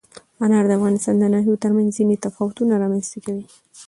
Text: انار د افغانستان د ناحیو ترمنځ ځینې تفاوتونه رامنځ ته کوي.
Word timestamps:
انار 0.43 0.63
د 0.69 0.71
افغانستان 0.77 1.15
د 1.19 1.23
ناحیو 1.33 1.61
ترمنځ 1.63 1.89
ځینې 1.97 2.15
تفاوتونه 2.25 2.73
رامنځ 2.83 3.05
ته 3.11 3.17
کوي. 3.25 3.45